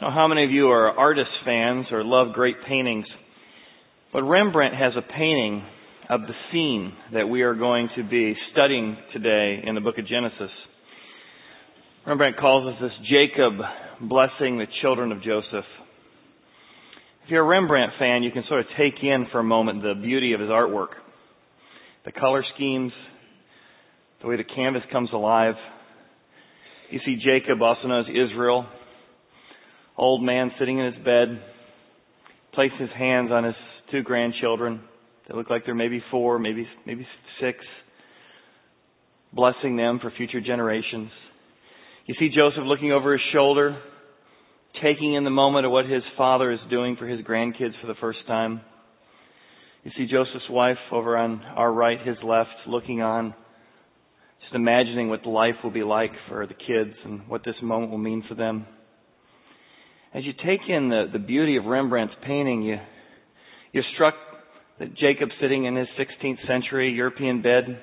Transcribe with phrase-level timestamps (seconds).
[0.00, 3.04] know how many of you are artist fans or love great paintings,
[4.12, 5.62] but Rembrandt has a painting
[6.08, 10.06] of the scene that we are going to be studying today in the book of
[10.06, 10.50] Genesis.
[12.06, 13.60] Rembrandt calls us this Jacob
[14.00, 15.66] blessing the children of Joseph.
[17.24, 20.00] If you're a Rembrandt fan, you can sort of take in for a moment the
[20.00, 20.96] beauty of his artwork.
[22.06, 22.92] The color schemes,
[24.22, 25.54] the way the canvas comes alive.
[26.90, 28.66] You see Jacob, also known as Israel,
[30.00, 31.42] old man sitting in his bed,
[32.54, 33.54] place his hands on his
[33.92, 34.80] two grandchildren.
[35.28, 37.06] They look like they're maybe four, maybe maybe
[37.40, 37.58] six,
[39.32, 41.10] blessing them for future generations.
[42.06, 43.78] You see Joseph looking over his shoulder,
[44.82, 47.94] taking in the moment of what his father is doing for his grandkids for the
[48.00, 48.62] first time.
[49.84, 53.34] You see Joseph's wife over on our right, his left, looking on,
[54.42, 57.98] just imagining what life will be like for the kids and what this moment will
[57.98, 58.66] mean for them.
[60.12, 62.78] As you take in the, the beauty of Rembrandt's painting, you,
[63.72, 64.14] you're struck
[64.80, 67.78] that Jacob sitting in his 16th century European bed.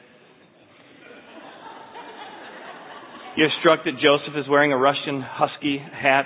[3.37, 6.25] You're struck that Joseph is wearing a Russian husky hat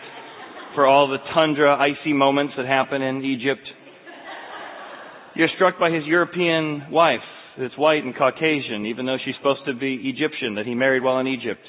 [0.74, 3.62] for all the tundra, icy moments that happen in Egypt.
[5.36, 7.20] You're struck by his European wife
[7.60, 11.20] that's white and Caucasian, even though she's supposed to be Egyptian, that he married while
[11.20, 11.62] in Egypt.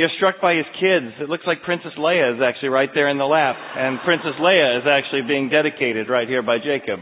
[0.00, 1.12] You're struck by his kids.
[1.20, 4.80] It looks like Princess Leia is actually right there in the lap, and Princess Leia
[4.80, 7.00] is actually being dedicated right here by Jacob.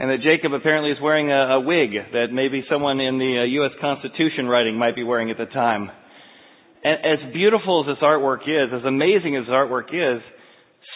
[0.00, 3.44] And that Jacob apparently is wearing a, a wig that maybe someone in the uh,
[3.62, 3.70] U.S.
[3.80, 5.88] Constitution writing might be wearing at the time.
[6.82, 10.20] And as beautiful as this artwork is, as amazing as this artwork is,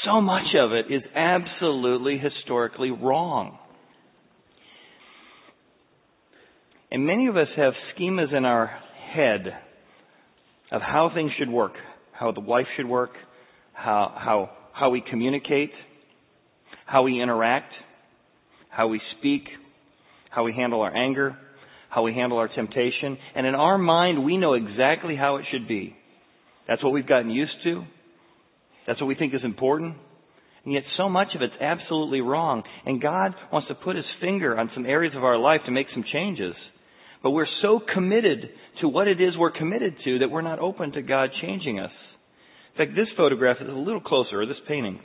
[0.05, 3.56] so much of it is absolutely historically wrong.
[6.91, 8.67] And many of us have schemas in our
[9.14, 9.62] head
[10.72, 11.74] of how things should work,
[12.12, 13.10] how the wife should work,
[13.74, 15.70] how, how, how we communicate,
[16.86, 17.72] how we interact,
[18.70, 19.42] how we speak,
[20.30, 21.36] how we handle our anger,
[21.90, 23.18] how we handle our temptation.
[23.34, 25.94] And in our mind, we know exactly how it should be.
[26.66, 27.84] That's what we've gotten used to.
[28.86, 29.96] That's what we think is important.
[30.64, 32.62] And yet so much of it's absolutely wrong.
[32.86, 35.86] And God wants to put his finger on some areas of our life to make
[35.92, 36.55] some changes.
[37.22, 38.50] But we're so committed
[38.80, 41.92] to what it is we're committed to that we're not open to God changing us.
[42.74, 44.98] In fact, this photograph is a little closer, or this painting.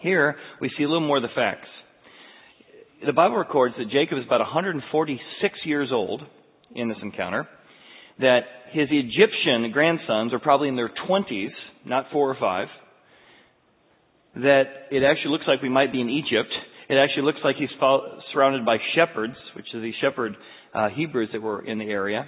[0.00, 1.68] Here, we see a little more of the facts.
[3.04, 6.22] The Bible records that Jacob is about 146 years old
[6.74, 7.46] in this encounter,
[8.18, 8.40] that
[8.72, 11.50] his Egyptian grandsons are probably in their 20s,
[11.84, 12.68] not four or five,
[14.34, 16.52] that it actually looks like we might be in Egypt.
[16.88, 17.68] It actually looks like he's
[18.32, 20.34] surrounded by shepherds, which is the shepherd
[20.74, 22.26] uh, Hebrews that were in the area.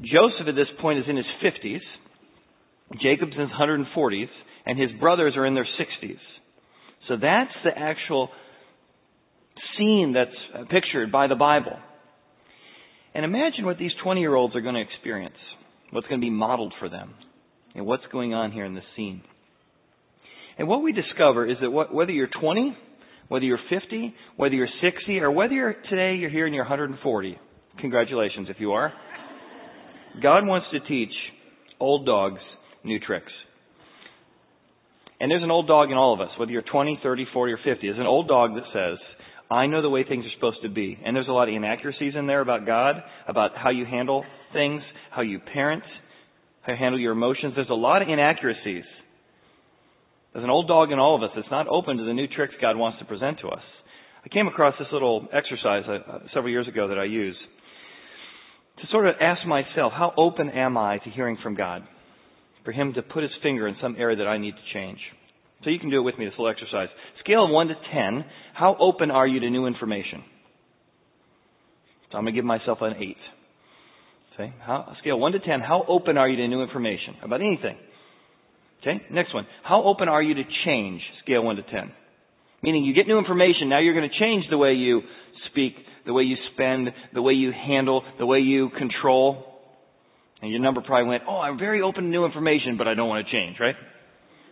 [0.00, 1.80] Joseph at this point is in his 50s.
[3.00, 4.28] Jacob's in his 140s,
[4.66, 6.18] and his brothers are in their 60s.
[7.08, 8.30] So that's the actual
[9.76, 11.76] scene that's pictured by the Bible.
[13.14, 15.36] And imagine what these 20 year olds are going to experience,
[15.90, 17.14] what's going to be modeled for them,
[17.74, 19.22] and what's going on here in this scene.
[20.58, 22.76] And what we discover is that whether you're 20
[23.28, 27.38] whether you're 50, whether you're 60, or whether you're today you're here and you're 140.
[27.78, 28.92] Congratulations if you are.
[30.22, 31.12] God wants to teach
[31.78, 32.40] old dogs
[32.84, 33.32] new tricks.
[35.20, 37.56] And there's an old dog in all of us, whether you're 20, 30, 40, or
[37.56, 37.86] 50.
[37.86, 38.98] There's an old dog that says,
[39.50, 40.98] I know the way things are supposed to be.
[41.04, 44.82] And there's a lot of inaccuracies in there about God, about how you handle things,
[45.10, 45.84] how you parent,
[46.62, 47.52] how you handle your emotions.
[47.54, 48.84] There's a lot of inaccuracies.
[50.36, 52.52] There's an old dog in all of us that's not open to the new tricks
[52.60, 53.62] God wants to present to us.
[54.22, 57.34] I came across this little exercise uh, several years ago that I use
[58.76, 61.84] to sort of ask myself, how open am I to hearing from God?
[62.66, 64.98] For Him to put His finger in some area that I need to change.
[65.64, 66.88] So you can do it with me, this little exercise.
[67.24, 70.22] Scale of 1 to 10, how open are you to new information?
[72.12, 73.16] So I'm going to give myself an 8.
[74.34, 74.54] Okay?
[74.60, 77.78] How, scale 1 to 10, how open are you to new information about anything?
[78.80, 79.46] Okay, next one.
[79.62, 81.02] How open are you to change?
[81.24, 81.92] Scale 1 to 10.
[82.62, 85.02] Meaning you get new information, now you're going to change the way you
[85.50, 85.74] speak,
[86.04, 89.44] the way you spend, the way you handle, the way you control.
[90.42, 93.08] And your number probably went, oh, I'm very open to new information, but I don't
[93.08, 93.74] want to change, right?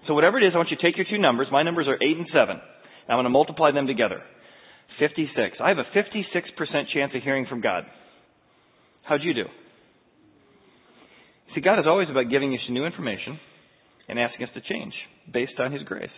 [0.07, 1.49] So whatever it is, I want you to take your two numbers.
[1.51, 2.61] My numbers are 8 and 7.
[3.09, 4.21] I'm going to multiply them together.
[4.99, 5.57] 56.
[5.61, 7.85] I have a 56% chance of hearing from God.
[9.03, 9.45] How'd you do?
[11.55, 13.39] See, God is always about giving you some new information
[14.09, 14.93] and asking us to change
[15.33, 16.09] based on His grace.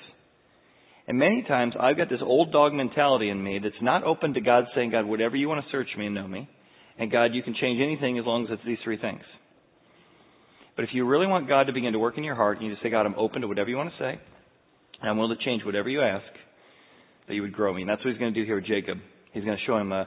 [1.09, 4.41] And many times I've got this old dog mentality in me that's not open to
[4.41, 6.49] God saying, God, whatever you want to search me and know me,
[6.99, 9.23] and God, you can change anything as long as it's these three things.
[10.75, 12.81] But if you really want God to begin to work in your heart, you to
[12.83, 14.21] say, God, I'm open to whatever you want to say,
[15.01, 16.25] and I'm willing to change whatever you ask,
[17.29, 17.83] that you would grow me.
[17.83, 18.99] And that's what he's going to do here with Jacob.
[19.33, 20.07] He's going to show him a,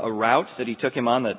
[0.00, 1.36] a route that he took him on that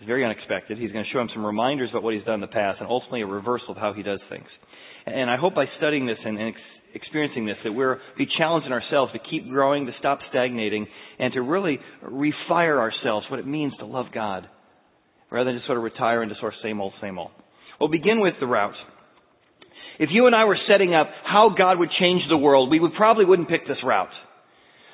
[0.00, 0.78] is very unexpected.
[0.78, 2.88] He's going to show him some reminders about what he's done in the past, and
[2.88, 4.46] ultimately a reversal of how he does things.
[5.06, 6.38] And I hope by studying this and,
[6.94, 10.86] experiencing this that we're be challenged in ourselves to keep growing, to stop stagnating,
[11.18, 14.48] and to really refire ourselves what it means to love God
[15.30, 17.30] rather than just sort of retire into sort of same old, same old.
[17.78, 18.74] We'll begin with the route.
[19.98, 22.94] If you and I were setting up how God would change the world, we would
[22.94, 24.08] probably wouldn't pick this route.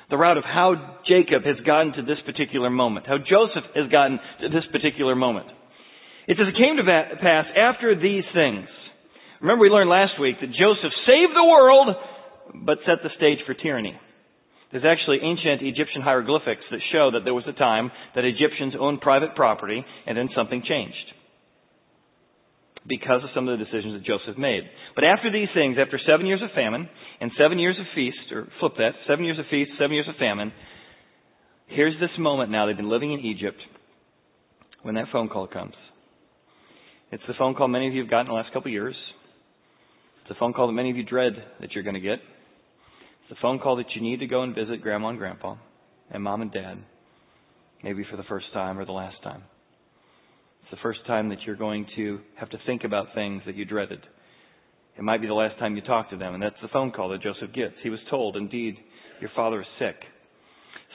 [0.09, 4.19] The route of how Jacob has gotten to this particular moment, how Joseph has gotten
[4.41, 5.47] to this particular moment.
[6.27, 8.67] It says it came to pass after these things.
[9.41, 11.95] Remember we learned last week that Joseph saved the world,
[12.65, 13.97] but set the stage for tyranny.
[14.71, 19.01] There's actually ancient Egyptian hieroglyphics that show that there was a time that Egyptians owned
[19.01, 21.14] private property and then something changed
[22.87, 24.63] because of some of the decisions that Joseph made.
[24.93, 26.87] But after these things, after seven years of famine
[27.19, 30.15] and seven years of feast, or flip that, seven years of feast, seven years of
[30.17, 30.51] famine,
[31.67, 32.67] here's this moment now.
[32.67, 33.57] They've been living in Egypt
[34.83, 35.73] when that phone call comes.
[37.11, 38.95] It's the phone call many of you have gotten in the last couple of years.
[40.21, 42.19] It's a phone call that many of you dread that you're going to get.
[43.23, 45.55] It's a phone call that you need to go and visit grandma and grandpa
[46.11, 46.77] and mom and dad,
[47.83, 49.43] maybe for the first time or the last time.
[50.65, 53.65] It's the first time that you're going to have to think about things that you
[53.65, 53.99] dreaded.
[54.97, 57.09] It might be the last time you talk to them, and that's the phone call
[57.09, 57.75] that Joseph gets.
[57.83, 58.75] He was told, indeed,
[59.21, 59.95] your father is sick.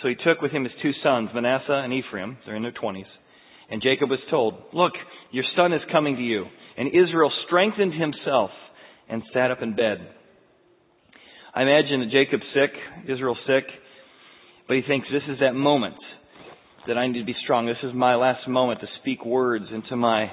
[0.03, 2.37] So he took with him his two sons, Manasseh and Ephraim.
[2.45, 3.05] They're in their 20s.
[3.71, 4.91] And Jacob was told, Look,
[5.31, 6.47] your son is coming to you.
[6.77, 8.51] And Israel strengthened himself
[9.09, 9.99] and sat up in bed.
[11.55, 12.73] I imagine that Jacob's sick,
[13.09, 13.71] Israel's sick,
[14.67, 15.95] but he thinks this is that moment
[16.87, 17.67] that I need to be strong.
[17.67, 20.31] This is my last moment to speak words into my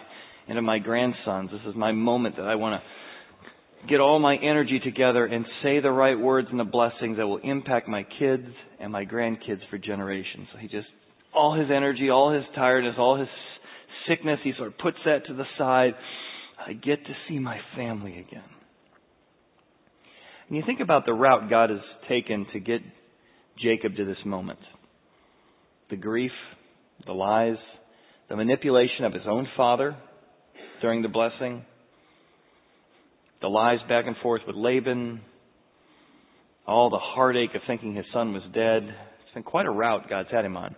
[0.48, 1.52] into my grandsons.
[1.52, 5.80] This is my moment that I want to get all my energy together and say
[5.80, 8.48] the right words and the blessings that will impact my kids
[8.80, 10.48] and my grandkids for generations.
[10.54, 10.88] So he just
[11.34, 13.28] all his energy, all his tiredness, all his
[14.08, 15.94] sickness, he sort of puts that to the side.
[16.66, 18.44] I get to see my family again.
[20.48, 22.82] And you think about the route God has taken to get
[23.62, 24.60] Jacob to this moment
[25.90, 26.32] the grief,
[27.06, 27.58] the lies,
[28.30, 29.96] the manipulation of his own father
[30.82, 31.66] during the blessing,
[33.42, 35.22] the lies back and forth with Laban,
[36.66, 38.84] all the heartache of thinking his son was dead.
[38.84, 40.76] It's been quite a route God's had him on.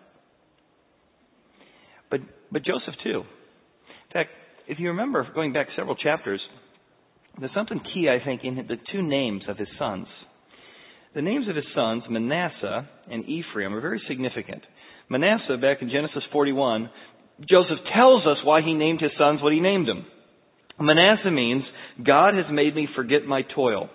[2.12, 2.22] But,
[2.52, 3.20] but Joseph too.
[3.20, 4.30] In fact,
[4.68, 6.42] if you remember going back several chapters,
[7.40, 10.08] there's something key, I think, in the two names of his sons.
[11.16, 14.62] The names of his sons, Manasseh and Ephraim, are very significant.
[15.10, 16.90] Manasseh, back in Genesis 41,
[17.50, 20.06] Joseph tells us why he named his sons what he named them.
[20.80, 21.64] Manasseh means,
[22.06, 23.90] God has made me forget my toil.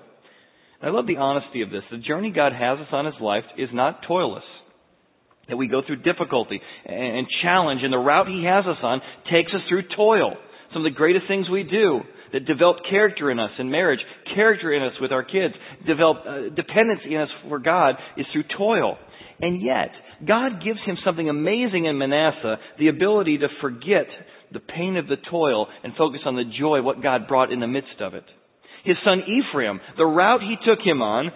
[0.82, 1.82] I love the honesty of this.
[1.90, 4.44] The journey God has us on his life is not toilless.
[5.48, 9.00] That we go through difficulty and challenge, and the route he has us on
[9.30, 10.34] takes us through toil.
[10.72, 12.00] Some of the greatest things we do
[12.32, 14.00] that develop character in us in marriage,
[14.34, 15.54] character in us with our kids,
[15.86, 18.98] develop uh, dependency in us for God is through toil.
[19.40, 19.90] And yet,
[20.26, 24.06] God gives him something amazing in Manasseh, the ability to forget
[24.52, 27.66] the pain of the toil and focus on the joy what God brought in the
[27.66, 28.24] midst of it.
[28.84, 31.32] His son Ephraim, the route he took him on,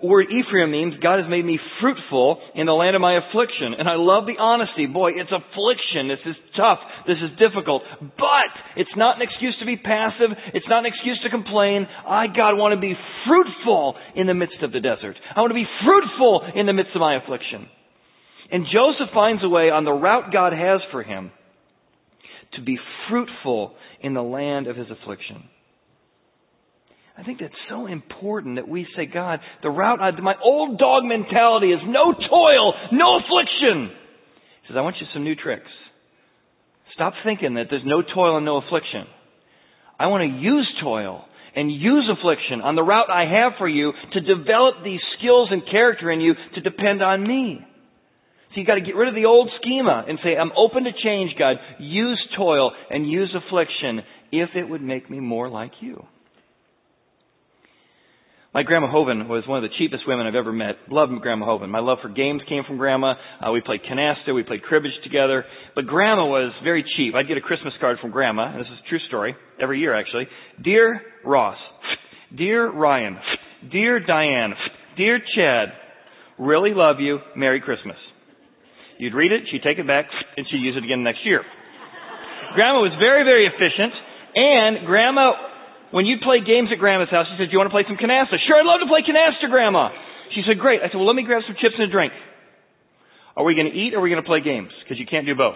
[0.00, 3.74] the word Ephraim means God has made me fruitful in the land of my affliction.
[3.78, 4.86] And I love the honesty.
[4.86, 6.08] Boy, it's affliction.
[6.08, 6.78] This is tough.
[7.06, 7.82] This is difficult.
[8.00, 10.34] But it's not an excuse to be passive.
[10.52, 11.86] It's not an excuse to complain.
[12.06, 12.94] I, God, want to be
[13.26, 15.16] fruitful in the midst of the desert.
[15.34, 17.68] I want to be fruitful in the midst of my affliction.
[18.50, 21.30] And Joseph finds a way on the route God has for him
[22.54, 25.44] to be fruitful in the land of his affliction.
[27.16, 31.04] I think that's so important that we say, God, the route, I, my old dog
[31.04, 33.90] mentality is no toil, no affliction.
[34.62, 35.70] He says, I want you some new tricks.
[36.94, 39.04] Stop thinking that there's no toil and no affliction.
[39.98, 43.92] I want to use toil and use affliction on the route I have for you
[44.12, 47.60] to develop these skills and character in you to depend on me.
[48.50, 50.90] So you've got to get rid of the old schema and say, I'm open to
[51.02, 51.56] change, God.
[51.78, 54.00] Use toil and use affliction
[54.32, 56.04] if it would make me more like you.
[58.54, 60.76] My grandma Hovind was one of the cheapest women I've ever met.
[60.88, 61.70] Loved grandma Hovind.
[61.70, 63.14] My love for games came from grandma.
[63.42, 65.44] Uh, we played canasta, we played cribbage together.
[65.74, 67.16] But grandma was very cheap.
[67.16, 69.92] I'd get a Christmas card from grandma, and this is a true story, every year
[69.92, 70.28] actually.
[70.62, 71.58] Dear Ross,
[72.38, 73.18] Dear Ryan,
[73.72, 74.54] Dear Diane,
[74.96, 75.70] Dear Chad,
[76.38, 77.96] really love you, Merry Christmas.
[78.98, 80.04] You'd read it, she'd take it back,
[80.36, 81.42] and she'd use it again next year.
[82.54, 83.92] Grandma was very, very efficient,
[84.36, 85.32] And Grandma,
[85.94, 87.94] when you'd play games at Grandma's house, she said, do you want to play some
[87.94, 88.34] canasta?
[88.42, 89.94] Sure, I'd love to play canasta, Grandma.
[90.34, 90.82] She said, great.
[90.82, 92.10] I said, well, let me grab some chips and a drink.
[93.38, 94.74] Are we going to eat or are we going to play games?
[94.82, 95.54] Because you can't do both.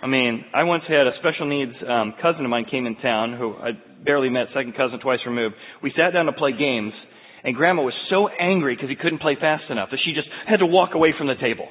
[0.00, 3.36] I mean, I once had a special needs um, cousin of mine came in town
[3.36, 5.54] who I barely met, second cousin twice removed.
[5.84, 6.96] We sat down to play games,
[7.44, 10.64] and Grandma was so angry because he couldn't play fast enough that she just had
[10.64, 11.68] to walk away from the table.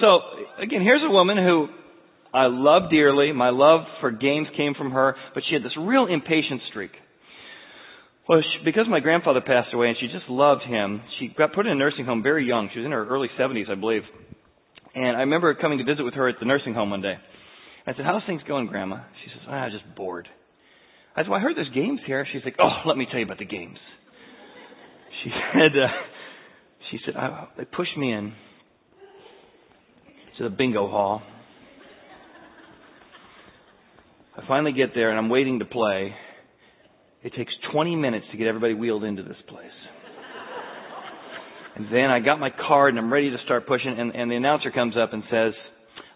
[0.00, 0.24] So
[0.56, 1.68] again, here's a woman who
[2.36, 3.32] I love dearly.
[3.32, 6.90] My love for games came from her, but she had this real impatient streak.
[8.28, 11.64] Well, she, because my grandfather passed away and she just loved him, she got put
[11.64, 12.68] in a nursing home very young.
[12.74, 14.02] She was in her early 70s, I believe.
[14.94, 17.14] And I remember coming to visit with her at the nursing home one day.
[17.86, 19.04] I said, how's things going, Grandma?
[19.24, 20.28] She says, ah, just bored.
[21.16, 22.26] I said, well, I heard there's games here.
[22.30, 23.78] She's like, oh, let me tell you about the games.
[25.24, 25.86] She said, uh,
[26.90, 28.34] she said, I, they pushed me in
[30.36, 31.22] to the bingo hall.
[34.36, 36.14] I finally get there and I'm waiting to play.
[37.22, 39.66] It takes 20 minutes to get everybody wheeled into this place.
[41.76, 44.36] And then I got my card and I'm ready to start pushing and, and the
[44.36, 45.52] announcer comes up and says,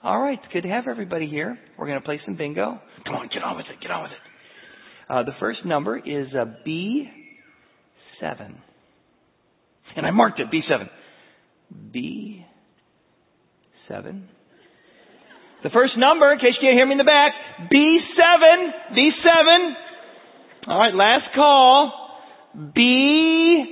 [0.03, 1.59] all right, it's good to have everybody here.
[1.79, 2.81] We're going to play some bingo.
[3.05, 4.19] Come on, get on with it, get on with it.
[5.11, 8.55] Uh, the first number is uh, B7.
[9.97, 10.89] And I marked it, B7.
[13.91, 14.23] B7.
[15.63, 17.33] The first number, in case you can't hear me in the back,
[17.69, 19.75] B7, B7.
[20.69, 21.93] All right, last call.
[22.57, 23.69] B7.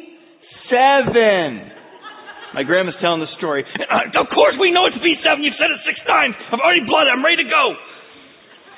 [2.55, 3.65] My grandma's telling the story.
[4.19, 5.41] Of course we know it's B7.
[5.41, 6.35] You've said it six times.
[6.53, 7.13] I've already blooded.
[7.13, 7.65] I'm ready to go.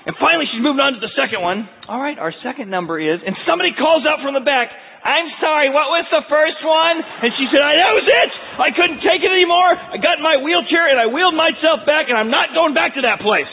[0.06, 1.68] And finally she's moving on to the second one.
[1.88, 5.72] All right, our second number is, and somebody calls out from the back, I'm sorry,
[5.72, 7.00] what was the first one?
[7.00, 8.30] And she said, that was it.
[8.60, 9.72] I couldn't take it anymore.
[9.72, 13.00] I got in my wheelchair and I wheeled myself back and I'm not going back
[13.00, 13.48] to that place.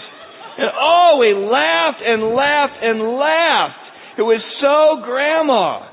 [0.59, 4.19] And oh, we laughed and laughed and laughed.
[4.19, 5.87] It was so grandma.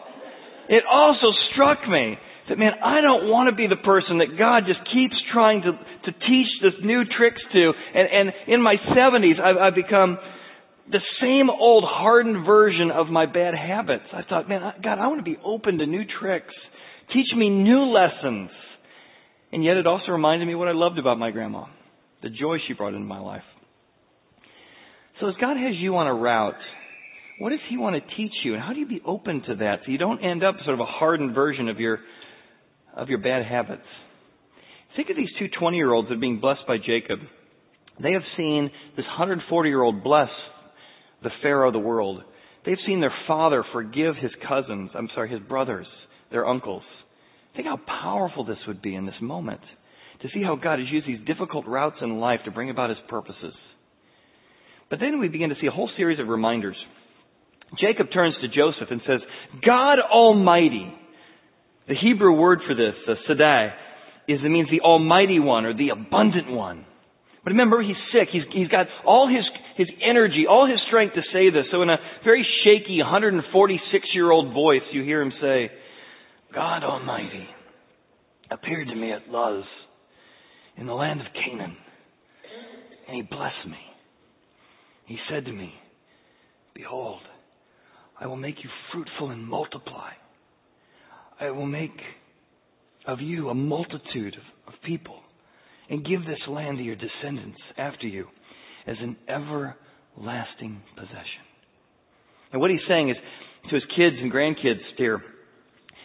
[0.67, 2.19] It also struck me
[2.49, 5.73] that man, I don't want to be the person that God just keeps trying to,
[5.73, 7.73] to teach this new tricks to.
[7.95, 10.19] And, and in my 70s, I've, I've become
[10.91, 14.05] the same old hardened version of my bad habits.
[14.13, 16.55] I thought, man, God, I want to be open to new tricks.
[17.13, 18.51] Teach me new lessons.
[19.53, 21.67] And yet it also reminded me what I loved about my grandma,
[22.23, 23.43] the joy she brought into my life.
[25.21, 26.55] So as God has you on a route,
[27.39, 28.55] what does He want to teach you?
[28.55, 30.81] And how do you be open to that so you don't end up sort of
[30.81, 32.01] a hardened version of your,
[32.97, 33.87] of your bad habits?
[34.97, 37.21] Think of these two 20 year olds that are being blessed by Jacob.
[38.03, 40.29] They have seen this 140 year old bless
[41.25, 42.23] the Pharaoh of the world.
[42.65, 45.87] They've seen their father forgive his cousins, I'm sorry, his brothers,
[46.31, 46.83] their uncles.
[47.57, 49.61] Think how powerful this would be in this moment
[50.23, 52.99] to see how God has used these difficult routes in life to bring about his
[53.09, 53.55] purposes.
[54.89, 56.77] But then we begin to see a whole series of reminders.
[57.81, 59.21] Jacob turns to Joseph and says,
[59.65, 60.93] God Almighty,
[61.89, 63.75] the Hebrew word for this, the Shaddai,
[64.29, 66.87] is, it means the Almighty One or the Abundant One.
[67.45, 68.29] But remember, he's sick.
[68.33, 69.45] He's, he's got all his,
[69.77, 71.67] his energy, all his strength to say this.
[71.71, 75.71] So in a very shaky 146 year old voice, you hear him say,
[76.55, 77.47] God Almighty
[78.51, 79.65] appeared to me at Luz
[80.79, 81.77] in the land of Canaan,
[83.07, 83.79] and he blessed me.
[85.07, 85.75] He said to me,
[86.75, 87.21] Behold,
[88.19, 90.11] I will make you fruitful and multiply.
[91.41, 91.93] I will make
[93.07, 95.21] of you a multitude of, of people
[95.91, 98.27] and give this land to your descendants after you
[98.87, 101.45] as an everlasting possession.
[102.53, 103.17] And what he's saying is
[103.69, 105.21] to his kids and grandkids here,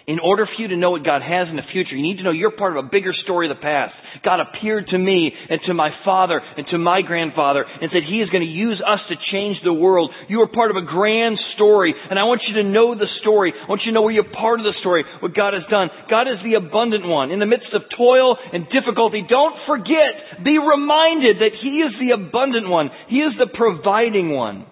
[0.10, 2.26] in order for you to know what God has in the future, you need to
[2.26, 3.94] know you're part of a bigger story of the past.
[4.26, 8.18] God appeared to me and to my father and to my grandfather and said He
[8.18, 10.10] is going to use us to change the world.
[10.26, 13.54] You are part of a grand story and I want you to know the story.
[13.54, 15.94] I want you to know where you're part of the story, what God has done.
[16.10, 17.30] God is the abundant one.
[17.30, 22.18] In the midst of toil and difficulty, don't forget, be reminded that He is the
[22.18, 22.90] abundant one.
[23.14, 24.66] He is the providing one.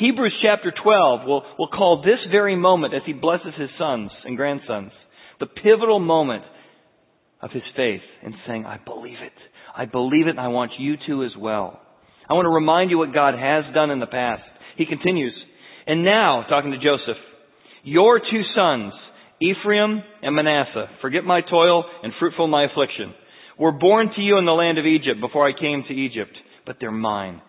[0.00, 4.36] Hebrews chapter 12 will, will call this very moment as he blesses his sons and
[4.36, 4.92] grandsons
[5.40, 6.42] the pivotal moment
[7.42, 9.32] of his faith in saying, I believe it.
[9.76, 11.80] I believe it and I want you to as well.
[12.28, 14.42] I want to remind you what God has done in the past.
[14.76, 15.34] He continues,
[15.86, 17.20] and now, talking to Joseph,
[17.82, 18.92] your two sons,
[19.40, 23.14] Ephraim and Manasseh, forget my toil and fruitful my affliction,
[23.58, 26.32] were born to you in the land of Egypt before I came to Egypt,
[26.66, 27.42] but they're mine.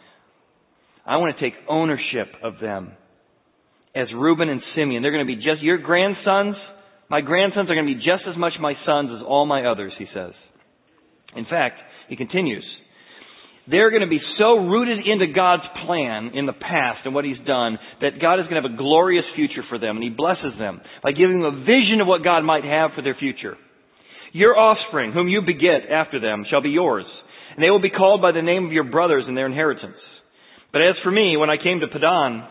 [1.05, 2.91] I want to take ownership of them
[3.95, 5.01] as Reuben and Simeon.
[5.01, 6.55] They're going to be just your grandsons.
[7.09, 9.93] My grandsons are going to be just as much my sons as all my others,
[9.97, 10.31] he says.
[11.35, 12.63] In fact, he continues,
[13.69, 17.39] they're going to be so rooted into God's plan in the past and what He's
[17.45, 20.57] done that God is going to have a glorious future for them and He blesses
[20.57, 23.55] them by giving them a vision of what God might have for their future.
[24.33, 27.05] Your offspring, whom you beget after them, shall be yours,
[27.55, 29.95] and they will be called by the name of your brothers in their inheritance.
[30.71, 32.47] But as for me, when I came to Padan,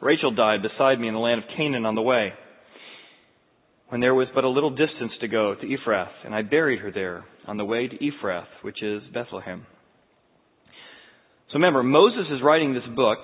[0.00, 2.32] Rachel died beside me in the land of Canaan on the way,
[3.88, 6.92] when there was but a little distance to go to Ephrath, and I buried her
[6.92, 9.66] there on the way to Ephrath, which is Bethlehem.
[11.48, 13.18] So remember, Moses is writing this book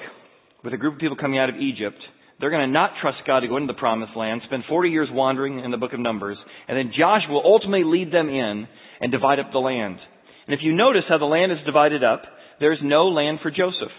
[0.64, 1.98] with a group of people coming out of Egypt.
[2.40, 5.08] They're going to not trust God to go into the promised land, spend 40 years
[5.12, 8.66] wandering in the book of Numbers, and then Joshua will ultimately lead them in
[9.00, 9.98] and divide up the land.
[10.46, 12.22] And if you notice how the land is divided up,
[12.58, 13.92] there's no land for Joseph.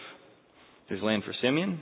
[0.90, 1.80] There's land for Simeon,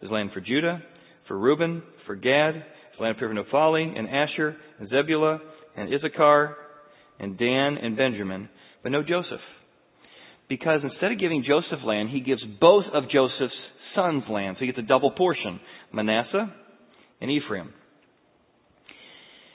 [0.00, 0.82] there's land for Judah,
[1.26, 5.40] for Reuben, for Gad, there's land for Naphtali, and Asher, and Zebulun,
[5.76, 6.56] and Issachar,
[7.18, 8.48] and Dan, and Benjamin,
[8.82, 9.40] but no Joseph
[10.50, 13.54] because instead of giving Joseph land, he gives both of Joseph's
[13.94, 14.56] sons land.
[14.56, 15.60] So he gets a double portion
[15.92, 16.52] Manasseh
[17.22, 17.72] and Ephraim.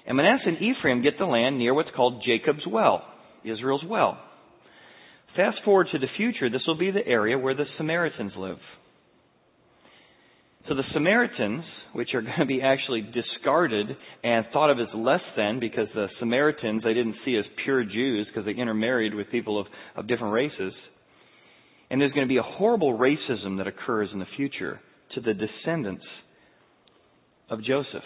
[0.08, 3.04] And Manasseh and Ephraim get the land near what's called Jacob's well,
[3.44, 4.18] Israel's well.
[5.36, 8.58] Fast forward to the future, this will be the area where the Samaritans live.
[10.68, 11.64] So the Samaritans,
[11.94, 13.88] which are going to be actually discarded
[14.24, 18.28] and thought of as less than because the Samaritans they didn't see as pure Jews
[18.28, 20.74] because they intermarried with people of, of different races.
[21.90, 24.80] And there's going to be a horrible racism that occurs in the future
[25.14, 26.06] to the descendants
[27.50, 28.04] of Joseph.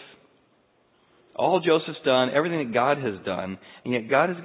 [1.39, 4.35] All Joseph's done, everything that God has done, and yet God is,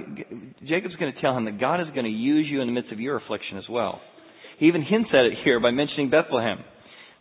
[0.69, 2.93] Jacob's going to tell him that God is going to use you in the midst
[2.93, 4.01] of your affliction as well.
[4.61, 6.59] He even hints at it here by mentioning Bethlehem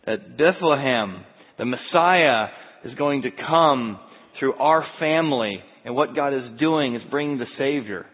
[0.06, 1.24] that Bethlehem,
[1.58, 2.48] the Messiah,
[2.84, 3.98] is going to come
[4.38, 8.06] through our family, and what God is doing is bringing the Savior.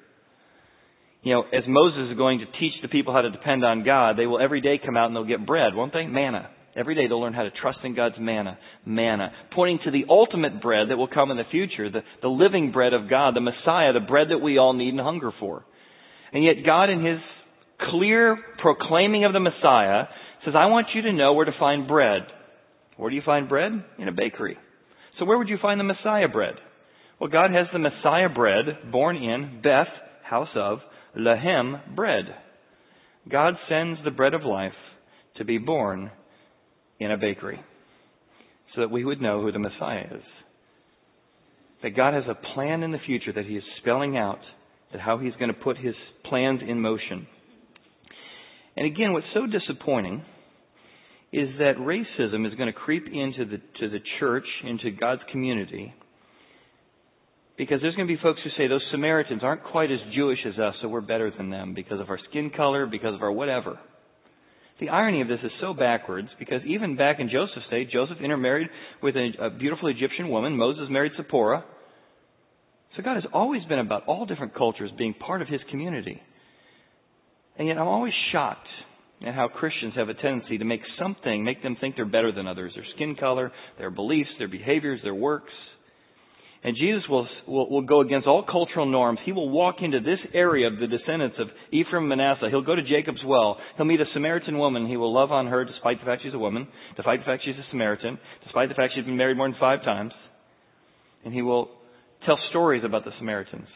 [1.23, 4.17] You know, as Moses is going to teach the people how to depend on God,
[4.17, 6.07] they will every day come out and they'll get bread, won't they?
[6.07, 6.49] Manna.
[6.77, 8.59] Every day they'll learn how to trust in God's manna.
[8.87, 9.33] Manna.
[9.55, 12.93] Pointing to the ultimate bread that will come in the future, the, the living bread
[12.93, 15.65] of God, the Messiah, the bread that we all need and hunger for.
[16.33, 17.19] And yet God in His
[17.91, 20.05] clear proclaiming of the Messiah
[20.45, 22.23] says, I want you to know where to find bread.
[22.97, 23.73] Where do you find bread?
[23.99, 24.57] In a bakery.
[25.19, 26.55] So where would you find the Messiah bread?
[27.21, 29.89] Well, God has the Messiah bread born in Beth,
[30.23, 30.79] house of,
[31.17, 32.25] Lehem, bread.
[33.29, 34.73] God sends the bread of life
[35.37, 36.11] to be born
[37.01, 37.61] in a bakery
[38.75, 40.23] so that we would know who the Messiah is.
[41.83, 44.39] That God has a plan in the future that He is spelling out,
[44.93, 47.27] that how He's going to put His plans in motion.
[48.77, 50.23] And again, what's so disappointing
[51.33, 55.95] is that racism is going to creep into the, to the church, into God's community,
[57.57, 60.59] because there's going to be folks who say those Samaritans aren't quite as Jewish as
[60.59, 63.79] us, so we're better than them because of our skin color, because of our whatever.
[64.81, 68.69] The irony of this is so backwards because even back in Joseph's day, Joseph intermarried
[69.03, 70.57] with a, a beautiful Egyptian woman.
[70.57, 71.65] Moses married Zipporah.
[72.97, 76.21] So God has always been about all different cultures being part of his community.
[77.59, 78.67] And yet I'm always shocked
[79.27, 82.47] at how Christians have a tendency to make something, make them think they're better than
[82.47, 82.73] others.
[82.75, 85.53] Their skin color, their beliefs, their behaviors, their works.
[86.63, 89.19] And Jesus will, will, will go against all cultural norms.
[89.25, 92.49] He will walk into this area of the descendants of Ephraim and Manasseh.
[92.51, 93.57] He'll go to Jacob's well.
[93.77, 94.87] He'll meet a Samaritan woman.
[94.87, 97.57] He will love on her despite the fact she's a woman, despite the fact she's
[97.57, 100.13] a Samaritan, despite the fact she's been married more than five times.
[101.25, 101.71] And he will
[102.27, 103.69] tell stories about the Samaritans.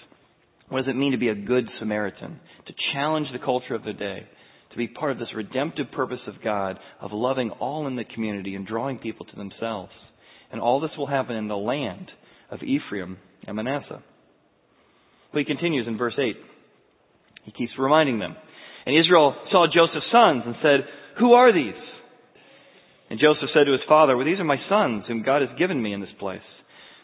[0.68, 2.38] What does it mean to be a good Samaritan?
[2.66, 4.26] To challenge the culture of the day.
[4.72, 8.56] To be part of this redemptive purpose of God of loving all in the community
[8.56, 9.92] and drawing people to themselves.
[10.52, 12.10] And all this will happen in the land
[12.54, 14.02] of Ephraim and Manasseh.
[15.32, 16.36] But he continues in verse 8.
[17.44, 18.36] He keeps reminding them.
[18.86, 20.86] And Israel saw Joseph's sons and said,
[21.18, 21.80] Who are these?
[23.10, 25.82] And Joseph said to his father, Well, these are my sons whom God has given
[25.82, 26.46] me in this place.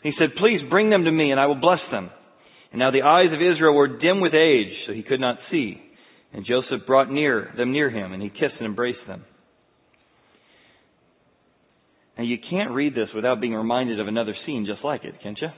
[0.02, 2.10] And he said, Please bring them to me and I will bless them.
[2.72, 5.82] And now the eyes of Israel were dim with age, so he could not see.
[6.32, 9.24] And Joseph brought near them near him, and he kissed and embraced them.
[12.20, 15.38] Now you can't read this without being reminded of another scene just like it, can't
[15.40, 15.48] you?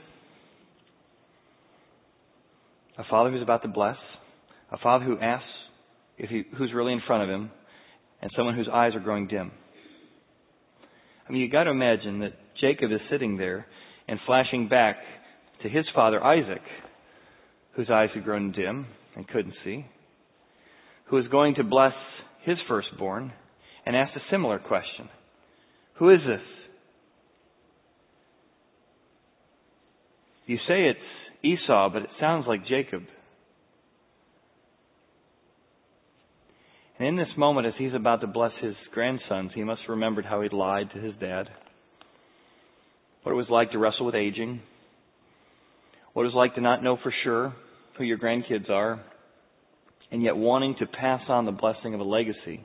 [2.98, 3.96] A father who's about to bless,
[4.70, 5.48] a father who asks
[6.18, 7.50] if he, who's really in front of him,
[8.20, 9.50] and someone whose eyes are growing dim.
[11.28, 13.66] I mean, you've got to imagine that Jacob is sitting there
[14.06, 14.98] and flashing back
[15.64, 16.62] to his father Isaac,
[17.74, 19.84] whose eyes had grown dim and couldn't see,
[21.06, 21.94] who was going to bless
[22.44, 23.32] his firstborn
[23.84, 25.08] and asked a similar question
[25.94, 26.40] Who is this?
[30.46, 30.98] You say it's
[31.42, 33.02] Esau, but it sounds like Jacob.
[36.98, 40.24] And in this moment, as he's about to bless his grandsons, he must have remembered
[40.24, 41.48] how he'd lied to his dad,
[43.22, 44.60] what it was like to wrestle with aging,
[46.12, 47.54] what it was like to not know for sure
[47.98, 49.00] who your grandkids are,
[50.10, 52.64] and yet wanting to pass on the blessing of a legacy.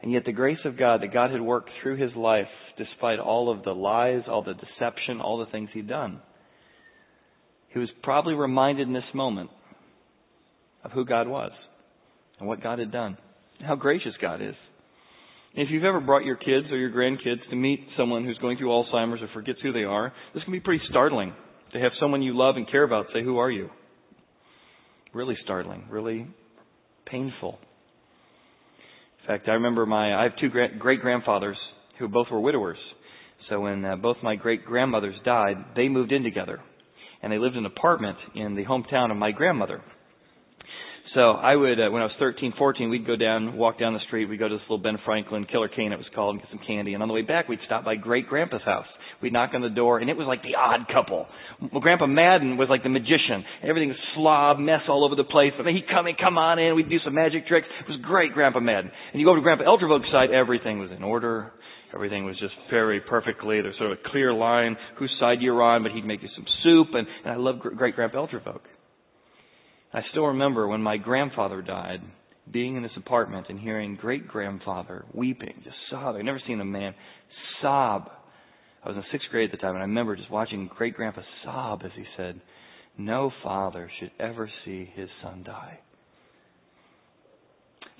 [0.00, 3.50] And yet the grace of God that God had worked through his life despite all
[3.50, 6.20] of the lies, all the deception, all the things he'd done.
[7.70, 9.50] He was probably reminded in this moment
[10.84, 11.50] of who God was
[12.38, 13.18] and what God had done,
[13.60, 14.54] how gracious God is.
[15.54, 18.58] And if you've ever brought your kids or your grandkids to meet someone who's going
[18.58, 21.32] through Alzheimer's or forgets who they are, this can be pretty startling
[21.72, 23.68] to have someone you love and care about say, Who are you?
[25.12, 26.26] Really startling, really
[27.06, 27.58] painful.
[29.28, 31.58] Fact, I remember my, I have two great grandfathers
[31.98, 32.78] who both were widowers.
[33.50, 36.60] So when uh, both my great grandmothers died, they moved in together.
[37.22, 39.82] And they lived in an apartment in the hometown of my grandmother.
[41.14, 44.00] So I would, uh, when I was 13, 14, we'd go down, walk down the
[44.06, 44.30] street.
[44.30, 46.66] We'd go to this little Ben Franklin Killer Cane, it was called, and get some
[46.66, 46.94] candy.
[46.94, 48.86] And on the way back, we'd stop by Great Grandpa's house.
[49.20, 51.26] We'd knock on the door, and it was like the odd couple.
[51.72, 53.42] Well, Grandpa Madden was like the magician.
[53.64, 55.52] Everything was slob, mess all over the place.
[55.56, 56.76] But then he'd come in, come on in.
[56.76, 57.66] We'd do some magic tricks.
[57.80, 58.90] It was great, Grandpa Madden.
[59.12, 61.52] And you go to Grandpa Eldervoog's side, everything was in order.
[61.92, 63.60] Everything was just very perfectly.
[63.60, 66.44] There's sort of a clear line whose side you're on, but he'd make you some
[66.62, 66.88] soup.
[66.92, 68.60] And, and I loved great Grandpa Eldervoog.
[69.92, 72.02] I still remember when my grandfather died,
[72.52, 76.20] being in this apartment and hearing great grandfather weeping, just sobbing.
[76.20, 76.94] I'd never seen a man
[77.62, 78.10] sob.
[78.84, 81.22] I was in sixth grade at the time, and I remember just watching great grandpa
[81.44, 82.40] sob as he said,
[82.96, 85.80] No father should ever see his son die.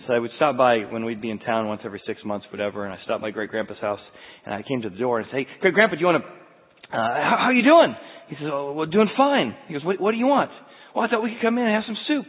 [0.06, 2.84] So I would stop by when we'd be in town once every six months, whatever,
[2.84, 3.98] and I stopped by great grandpa's house,
[4.44, 6.28] and I came to the door and say, "Hey, great grandpa, do you want to?
[6.28, 7.94] Uh, how, how are you doing?"
[8.28, 10.50] He says, "Oh, well, doing fine." He goes, "What, what do you want?"
[10.94, 12.26] Well, I thought we could come in and have some soup.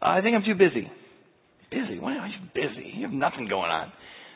[0.00, 0.90] Uh, I think I'm too busy.
[1.70, 1.98] Busy?
[2.00, 2.92] Why are you busy?
[2.96, 3.92] You have nothing going on.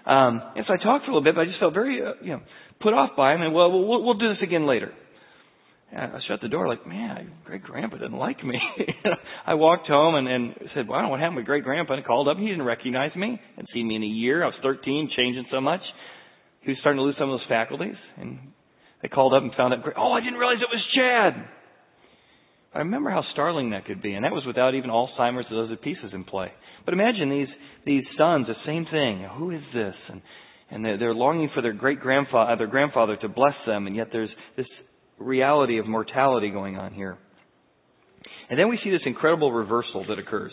[0.07, 2.12] Um, and so I talked for a little bit, but I just felt very, uh,
[2.23, 2.43] you know,
[2.81, 3.43] put off by him.
[3.43, 4.93] And well, we'll, we'll do this again later.
[5.93, 8.61] And I shut the door like, man, great grandpa didn't like me.
[9.47, 11.95] I walked home and, and said, well, I don't know what happened with great grandpa.
[11.95, 12.37] And called up.
[12.37, 13.40] He didn't recognize me.
[13.57, 14.43] Hadn't seen me in a year.
[14.43, 15.81] I was 13, changing so much.
[16.62, 17.97] He was starting to lose some of those faculties.
[18.19, 18.38] And
[19.03, 21.49] they called up and found out, oh, I didn't realize it was Chad.
[22.75, 25.77] I remember how startling that could be, and that was without even Alzheimer's or other
[25.77, 26.49] pieces in play.
[26.85, 27.49] But imagine these
[27.87, 29.27] these sons, the same thing.
[29.37, 29.95] Who is this?
[30.11, 30.23] And
[30.71, 33.95] and they're, they're longing for their great grandfather, uh, their grandfather, to bless them, and
[33.95, 34.67] yet there's this
[35.19, 37.17] reality of mortality going on here.
[38.51, 40.53] And then we see this incredible reversal that occurs.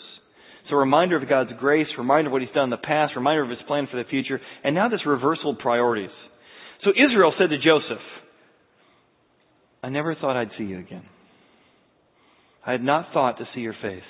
[0.68, 3.42] So a reminder of God's grace, reminder of what He's done in the past, reminder
[3.42, 6.10] of His plan for the future, and now this reversal of priorities.
[6.84, 8.02] So Israel said to Joseph,
[9.82, 11.02] I never thought I'd see you again.
[12.64, 14.02] I had not thought to see your face.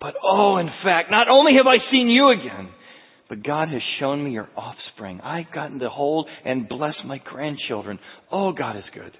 [0.00, 2.70] But oh, in fact, not only have I seen you again,
[3.28, 5.20] but God has shown me your offspring.
[5.22, 7.98] I've gotten to hold and bless my grandchildren.
[8.30, 9.16] Oh, God is good.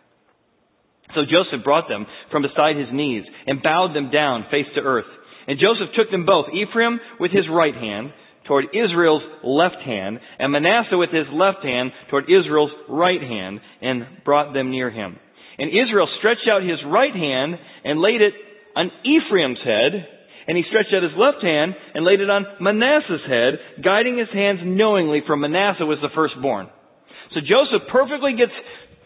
[1.15, 5.07] So Joseph brought them from beside his knees and bowed them down face to earth.
[5.47, 8.13] And Joseph took them both, Ephraim with his right hand
[8.47, 14.05] toward Israel's left hand, and Manasseh with his left hand toward Israel's right hand, and
[14.25, 15.19] brought them near him.
[15.63, 18.35] And Israel stretched out his right hand and laid it
[18.75, 19.95] on Ephraim's head,
[20.49, 24.27] and he stretched out his left hand and laid it on Manasseh's head, guiding his
[24.35, 26.67] hands knowingly, for Manasseh was the firstborn.
[27.31, 28.51] So Joseph perfectly gets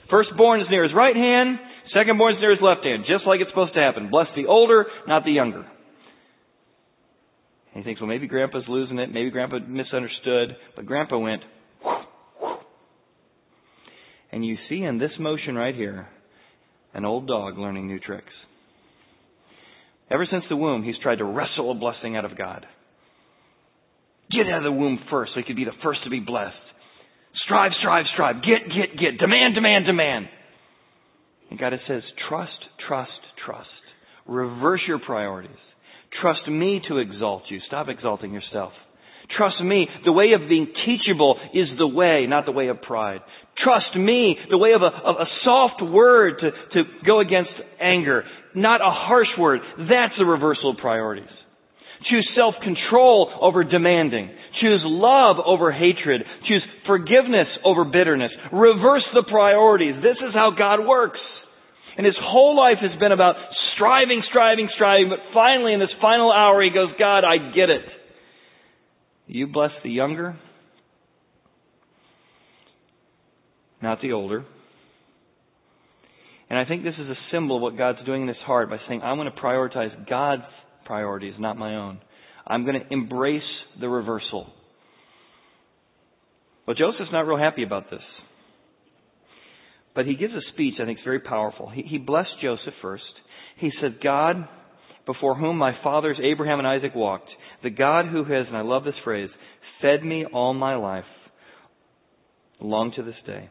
[0.08, 1.58] firstborn is near his right hand,
[1.94, 4.08] secondborn is near his left hand, just like it's supposed to happen.
[4.08, 5.60] Bless the older, not the younger.
[5.60, 5.68] And
[7.76, 11.42] he thinks, well, maybe Grandpa's losing it, maybe Grandpa misunderstood, but Grandpa went,
[14.32, 16.08] and you see in this motion right here,
[16.96, 18.32] an old dog learning new tricks.
[20.10, 22.64] Ever since the womb, he's tried to wrestle a blessing out of God.
[24.30, 26.56] Get out of the womb first so he could be the first to be blessed.
[27.44, 28.36] Strive, strive, strive.
[28.36, 29.18] Get, get, get.
[29.18, 30.26] Demand, demand, demand.
[31.50, 32.50] And God says, trust,
[32.88, 33.10] trust,
[33.44, 33.68] trust.
[34.26, 35.50] Reverse your priorities.
[36.20, 37.60] Trust me to exalt you.
[37.66, 38.72] Stop exalting yourself.
[39.36, 39.88] Trust me.
[40.04, 43.20] The way of being teachable is the way, not the way of pride.
[43.62, 44.36] Trust me.
[44.50, 48.90] The way of a, of a soft word to, to go against anger, not a
[48.90, 49.60] harsh word.
[49.78, 51.28] That's the reversal of priorities.
[52.10, 54.30] Choose self-control over demanding.
[54.60, 56.22] Choose love over hatred.
[56.46, 58.30] Choose forgiveness over bitterness.
[58.52, 59.96] Reverse the priorities.
[60.02, 61.20] This is how God works.
[61.96, 63.36] And his whole life has been about
[63.74, 67.82] striving, striving, striving, but finally in this final hour he goes, God, I get it.
[69.26, 70.36] You bless the younger,
[73.82, 74.44] not the older.
[76.48, 78.78] And I think this is a symbol of what God's doing in his heart by
[78.86, 80.44] saying, I'm going to prioritize God's
[80.84, 81.98] priorities, not my own.
[82.46, 83.42] I'm going to embrace
[83.80, 84.46] the reversal.
[86.66, 88.02] Well, Joseph's not real happy about this.
[89.94, 91.68] But he gives a speech I think is very powerful.
[91.68, 93.02] He, he blessed Joseph first.
[93.58, 94.46] He said, God,
[95.06, 97.30] before whom my fathers Abraham and Isaac walked,
[97.62, 99.30] the God who has, and I love this phrase,
[99.80, 101.04] fed me all my life,
[102.60, 103.48] long to this day.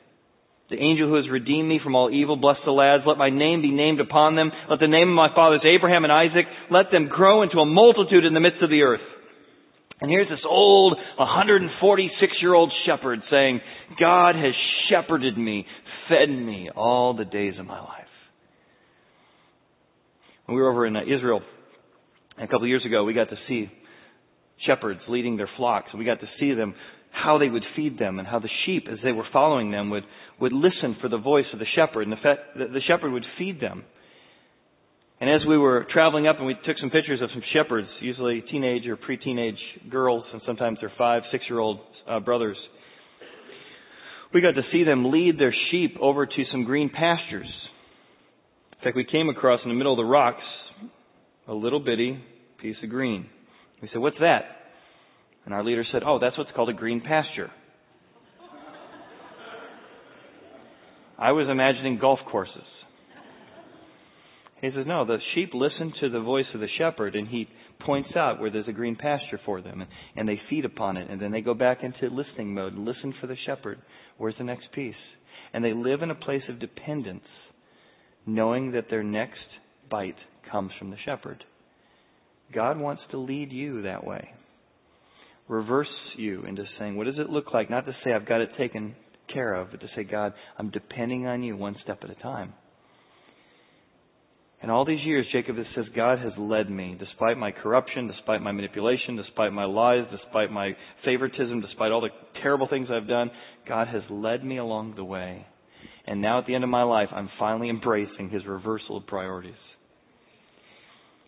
[0.70, 3.04] The angel who has redeemed me from all evil, bless the lads.
[3.06, 4.52] Let my name be named upon them.
[4.70, 8.26] Let the name of my fathers Abraham and Isaac, let them grow into a multitude
[8.26, 9.06] in the midst of the earth.
[10.02, 13.62] And here's this old 146 year old shepherd saying,
[14.00, 14.54] God has
[14.90, 15.66] shepherded me,
[16.10, 18.02] fed me all the days of my life.
[20.46, 21.42] When we were over in uh, Israel
[22.38, 23.70] a couple of years ago, we got to see
[24.66, 25.90] shepherds leading their flocks.
[25.94, 26.76] We got to see them,
[27.12, 30.04] how they would feed them and how the sheep, as they were following them, would,
[30.40, 32.04] would listen for the voice of the shepherd.
[32.04, 33.84] And the, fe- the shepherd would feed them.
[35.22, 38.44] And as we were traveling up and we took some pictures of some shepherds, usually
[38.52, 39.56] teenage or pre-teenage
[39.90, 42.58] girls, and sometimes they're five, six-year-old uh, brothers,
[44.34, 47.48] we got to see them lead their sheep over to some green pastures.
[48.74, 50.44] In fact, we came across in the middle of the rocks
[51.48, 52.22] a little bitty
[52.62, 53.28] piece of green.
[53.82, 54.44] We said, What's that?
[55.46, 57.52] And our leader said, Oh, that's what's called a green pasture.
[61.18, 62.64] I was imagining golf courses.
[64.62, 67.48] He says, No, the sheep listen to the voice of the shepherd, and he
[67.86, 69.86] points out where there's a green pasture for them,
[70.16, 73.14] and, they feed upon it, and then they go back into listening mode and listen
[73.22, 73.80] for the shepherd.
[74.18, 74.96] Where's the next piece?
[75.54, 77.28] And they live in a place of dependence,
[78.26, 79.46] knowing that their next
[79.90, 80.18] bite
[80.52, 81.44] comes from the shepherd.
[82.56, 84.30] God wants to lead you that way.
[85.48, 85.88] Reverse
[86.18, 87.70] you into saying, what does it look like?
[87.70, 88.96] Not to say I've got it taken
[89.32, 92.54] care of, but to say, God, I'm depending on you one step at a time.
[94.62, 98.52] And all these years, Jacob says, God has led me, despite my corruption, despite my
[98.52, 100.72] manipulation, despite my lies, despite my
[101.04, 102.10] favoritism, despite all the
[102.42, 103.30] terrible things I've done.
[103.68, 105.46] God has led me along the way.
[106.08, 109.54] And now at the end of my life, I'm finally embracing his reversal of priorities.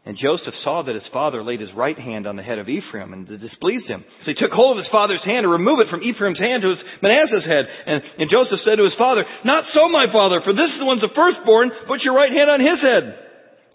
[0.07, 3.11] And Joseph saw that his father laid his right hand on the head of Ephraim,
[3.11, 4.07] and it displeased him.
[4.23, 6.71] So he took hold of his father's hand to remove it from Ephraim's hand to
[6.71, 7.67] his Manasseh's head.
[7.67, 10.87] And, and Joseph said to his father, Not so, my father, for this is the
[10.87, 11.75] one's the firstborn.
[11.91, 13.03] Put your right hand on his head.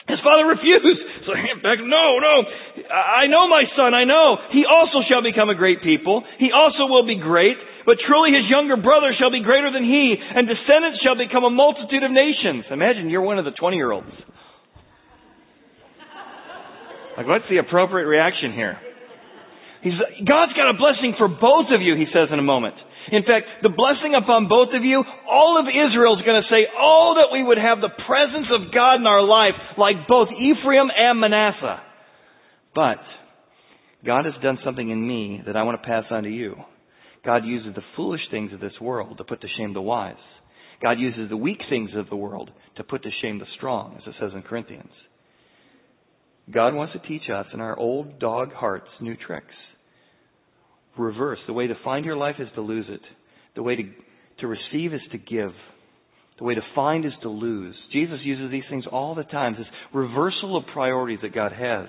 [0.08, 1.04] His father refused.
[1.28, 2.34] So he back, no, no.
[2.88, 4.40] I know my son, I know.
[4.56, 6.24] He also shall become a great people.
[6.40, 7.60] He also will be great.
[7.84, 11.52] But truly his younger brother shall be greater than he, and descendants shall become a
[11.52, 12.64] multitude of nations.
[12.72, 14.16] Imagine you're one of the 20 year olds.
[17.16, 18.78] Like, what's the appropriate reaction here?
[19.82, 22.76] He's, God's got a blessing for both of you, he says in a moment.
[23.10, 26.70] In fact, the blessing upon both of you, all of Israel is going to say,
[26.78, 30.88] oh, that we would have the presence of God in our life, like both Ephraim
[30.96, 31.82] and Manasseh.
[32.74, 33.02] But,
[34.06, 36.54] God has done something in me that I want to pass on to you.
[37.24, 40.14] God uses the foolish things of this world to put to shame the wise.
[40.80, 44.02] God uses the weak things of the world to put to shame the strong, as
[44.06, 44.90] it says in Corinthians.
[46.50, 49.54] God wants to teach us in our old dog hearts new tricks.
[50.98, 51.38] Reverse.
[51.46, 53.00] The way to find your life is to lose it.
[53.54, 53.82] The way to,
[54.40, 55.52] to receive is to give.
[56.38, 57.74] The way to find is to lose.
[57.92, 59.54] Jesus uses these things all the time.
[59.56, 61.88] This reversal of priorities that God has.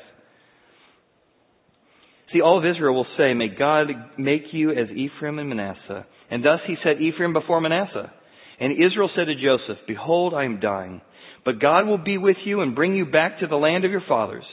[2.31, 3.87] See, all of Israel will say, May God
[4.17, 6.05] make you as Ephraim and Manasseh.
[6.31, 8.11] And thus he set Ephraim before Manasseh.
[8.59, 11.01] And Israel said to Joseph, Behold, I am dying.
[11.45, 14.03] But God will be with you and bring you back to the land of your
[14.07, 14.45] fathers.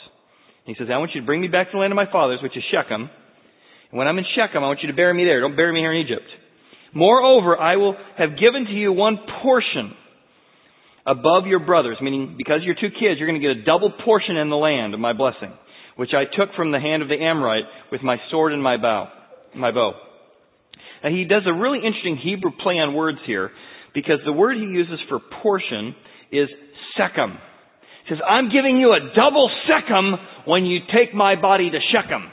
[0.67, 2.41] he says, I want you to bring me back to the land of my fathers,
[2.43, 3.03] which is Shechem.
[3.03, 5.41] And when I'm in Shechem, I want you to bury me there.
[5.41, 6.27] Don't bury me here in Egypt.
[6.95, 9.93] Moreover, I will have given to you one portion
[11.07, 14.37] above your brothers, meaning because you're two kids, you're going to get a double portion
[14.37, 15.53] in the land of my blessing,
[15.97, 19.09] which I took from the hand of the Amorite with my sword and my bow,
[19.55, 19.93] my bow.
[21.03, 23.51] Now he does a really interesting Hebrew play on words here,
[23.95, 25.95] because the word he uses for portion
[26.31, 26.49] is
[26.97, 27.39] Shechem.
[28.07, 30.15] He says, I'm giving you a double Shechem
[30.47, 32.31] when you take my body to Shechem.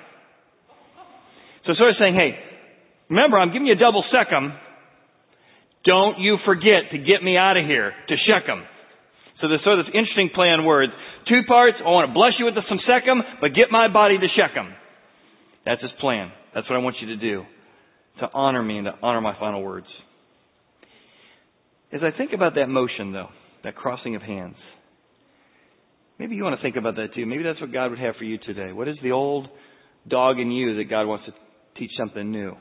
[1.66, 2.40] So sort of saying, hey,
[3.10, 4.54] remember, I'm giving you a double Shechem.
[5.86, 8.64] Don't you forget to get me out of here to Shechem.
[9.42, 10.92] So there's sort of this interesting play on words.
[11.30, 14.28] Two parts, I want to bless you with some Shechem, but get my body to
[14.36, 14.74] Shechem.
[15.66, 16.32] That's his plan.
[16.56, 17.44] That's what I want you to do.
[18.20, 19.86] To honor me and to honor my final words.
[21.92, 23.30] As I think about that motion, though,
[23.68, 24.56] that crossing of hands.
[26.18, 27.26] Maybe you want to think about that too.
[27.26, 28.72] Maybe that's what God would have for you today.
[28.72, 29.48] What is the old
[30.08, 31.34] dog in you that God wants to
[31.78, 32.56] teach something new?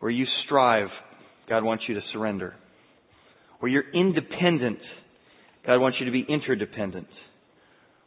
[0.00, 0.88] Where you strive,
[1.48, 2.56] God wants you to surrender.
[3.60, 4.80] Where you're independent,
[5.64, 7.06] God wants you to be interdependent.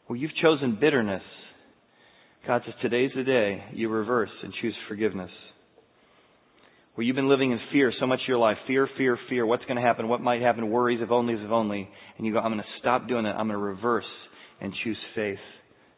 [0.07, 1.23] Where you've chosen bitterness,
[2.45, 5.31] God says, today's the day you reverse and choose forgiveness.
[6.95, 9.63] Where you've been living in fear so much of your life, fear, fear, fear, what's
[9.63, 12.51] going to happen, what might happen, worries, if only, if only, and you go, I'm
[12.51, 14.03] going to stop doing that, I'm going to reverse
[14.59, 15.39] and choose faith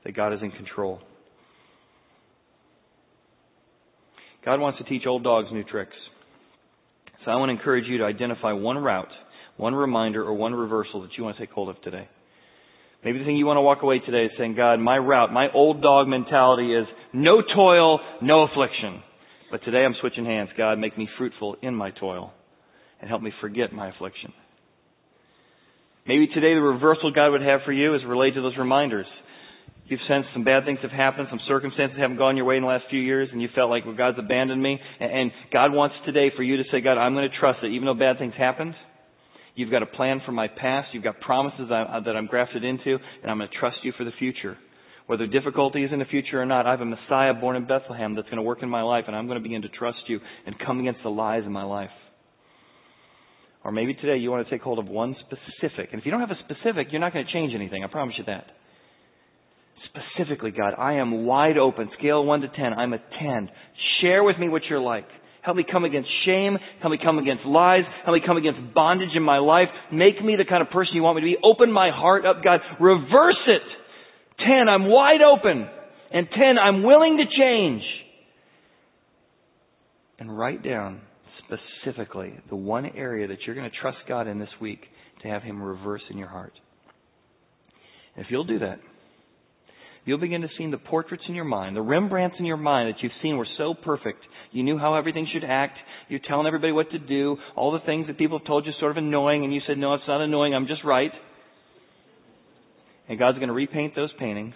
[0.05, 0.99] that God is in control.
[4.45, 5.95] God wants to teach old dogs new tricks.
[7.25, 9.07] So I want to encourage you to identify one route,
[9.57, 12.07] one reminder, or one reversal that you want to take hold of today.
[13.03, 15.47] Maybe the thing you want to walk away today is saying, God, my route, my
[15.53, 19.01] old dog mentality is no toil, no affliction.
[19.53, 20.49] But today I'm switching hands.
[20.57, 22.33] God, make me fruitful in my toil
[22.99, 24.33] and help me forget my affliction.
[26.07, 29.05] Maybe today the reversal God would have for you is related to those reminders.
[29.85, 32.67] You've sensed some bad things have happened, some circumstances haven't gone your way in the
[32.67, 34.79] last few years, and you felt like, well, God's abandoned me.
[34.99, 37.85] And God wants today for you to say, God, I'm going to trust that even
[37.85, 38.73] though bad things happened,
[39.53, 43.29] you've got a plan for my past, you've got promises that I'm grafted into, and
[43.29, 44.57] I'm going to trust you for the future.
[45.07, 48.15] Whether difficulty is in the future or not, I have a Messiah born in Bethlehem
[48.15, 50.19] that's going to work in my life, and I'm going to begin to trust you
[50.45, 51.89] and come against the lies in my life.
[53.65, 55.89] Or maybe today you want to take hold of one specific.
[55.91, 57.83] And if you don't have a specific, you're not going to change anything.
[57.83, 58.45] I promise you that
[59.93, 60.73] specifically, God.
[60.77, 61.89] I am wide open.
[61.99, 62.73] Scale 1 to 10.
[62.73, 63.49] I'm a 10.
[64.01, 65.05] Share with me what you're like.
[65.41, 66.57] Help me come against shame.
[66.81, 67.83] Help me come against lies.
[68.05, 69.67] Help me come against bondage in my life.
[69.91, 71.37] Make me the kind of person you want me to be.
[71.43, 72.61] Open my heart up, God.
[72.79, 73.61] Reverse it.
[74.45, 74.69] 10.
[74.69, 75.67] I'm wide open.
[76.11, 76.57] And 10.
[76.57, 77.83] I'm willing to change.
[80.19, 81.01] And write down
[81.39, 84.79] specifically the one area that you're going to trust God in this week
[85.23, 86.53] to have Him reverse in your heart.
[88.15, 88.79] And if you'll do that,
[90.05, 93.01] you'll begin to see the portraits in your mind, the Rembrandts in your mind that
[93.01, 94.19] you've seen were so perfect.
[94.51, 95.77] You knew how everything should act.
[96.09, 97.37] You're telling everybody what to do.
[97.55, 99.93] All the things that people have told you sort of annoying, and you said, no,
[99.95, 100.53] it's not annoying.
[100.53, 101.11] I'm just right.
[103.13, 104.55] And God's going to repaint those paintings.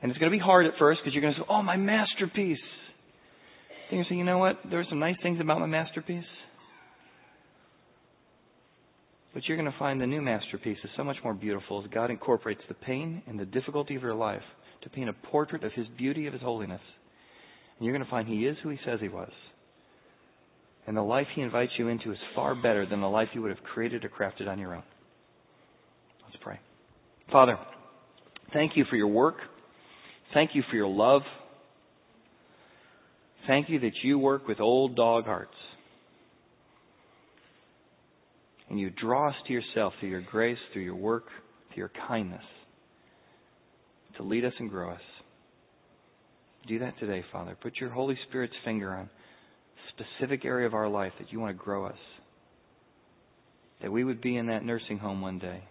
[0.00, 1.76] And it's going to be hard at first because you're going to say, oh, my
[1.76, 2.56] masterpiece.
[3.90, 4.56] Then you say, you know what?
[4.70, 6.24] There are some nice things about my masterpiece.
[9.34, 12.10] But you're going to find the new masterpiece is so much more beautiful as God
[12.10, 14.40] incorporates the pain and the difficulty of your life
[14.84, 16.80] to paint a portrait of His beauty, of His holiness.
[17.78, 19.32] And you're going to find He is who He says He was.
[20.86, 23.54] And the life He invites you into is far better than the life you would
[23.54, 24.82] have created or crafted on your own.
[27.30, 27.58] Father,
[28.52, 29.36] thank you for your work.
[30.32, 31.22] Thank you for your love.
[33.46, 35.54] Thank you that you work with old dog hearts
[38.70, 41.24] and you draw us to yourself through your grace, through your work,
[41.72, 42.44] through your kindness
[44.16, 45.00] to lead us and grow us.
[46.66, 47.56] Do that today, Father.
[47.60, 51.56] Put your Holy Spirit's finger on a specific area of our life that you want
[51.56, 51.98] to grow us.
[53.80, 55.62] That we would be in that nursing home one day.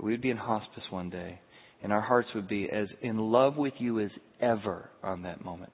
[0.00, 1.38] That we would be in hospice one day.
[1.82, 4.10] And our hearts would be as in love with you as
[4.40, 5.72] ever on that moment.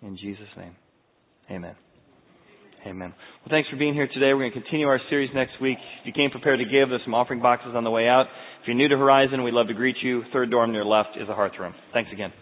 [0.00, 0.74] In Jesus' name,
[1.50, 1.74] amen.
[2.86, 3.10] Amen.
[3.10, 4.32] Well, thanks for being here today.
[4.32, 5.76] We're going to continue our series next week.
[6.00, 8.24] If you came prepared to give, there's some offering boxes on the way out.
[8.62, 10.22] If you're new to Horizon, we'd love to greet you.
[10.32, 11.74] Third door on your left is a hearth room.
[11.92, 12.32] Thanks again.